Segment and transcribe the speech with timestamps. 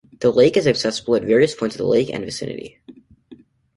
[0.19, 2.79] The lake is accessible at various points of the lake and vicinity.